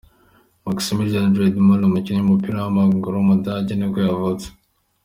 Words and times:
Maximilian 0.65 1.31
Riedmüller, 1.37 1.85
umukinnyi 1.89 2.19
w’umupira 2.21 2.57
w’amaguru 2.59 3.13
w’umudage 3.17 3.73
nibwo 3.75 3.99
yavutse. 4.07 4.47